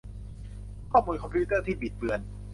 [0.91, 2.19] ข้อมูลคอมพิวเตอร์ที่บิดเบือน